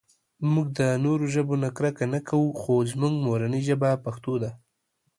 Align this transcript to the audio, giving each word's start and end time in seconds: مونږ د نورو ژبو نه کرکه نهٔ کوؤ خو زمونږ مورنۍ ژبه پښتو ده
مونږ 0.51 0.67
د 0.79 0.81
نورو 1.05 1.25
ژبو 1.33 1.53
نه 1.63 1.69
کرکه 1.77 2.03
نهٔ 2.13 2.19
کوؤ 2.29 2.49
خو 2.59 2.73
زمونږ 2.91 3.15
مورنۍ 3.25 3.61
ژبه 3.69 3.89
پښتو 4.05 4.33
ده 4.43 4.51